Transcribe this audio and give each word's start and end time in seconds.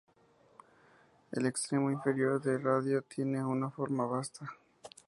El 1.31 1.45
extremo 1.45 1.91
inferior 1.91 2.41
del 2.41 2.63
radio 2.63 3.03
tiene 3.03 3.45
una 3.45 3.69
forma 3.69 4.07
basta. 4.07 4.49